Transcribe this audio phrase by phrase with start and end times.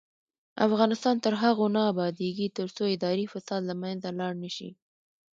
[0.67, 4.69] افغانستان تر هغو نه ابادیږي، ترڅو اداري فساد له منځه لاړ نشي.